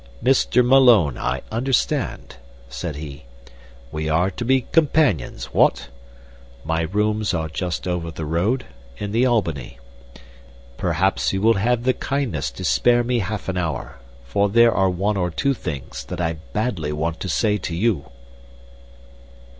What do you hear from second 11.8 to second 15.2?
the kindness to spare me half an hour, for there are one